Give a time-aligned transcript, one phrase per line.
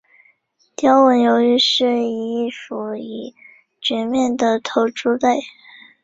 [0.75, 3.35] 雕纹鱿鱼是一属已
[4.09, 5.41] 灭绝的头足类。